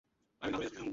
[0.41, 0.89] না, কিছু না।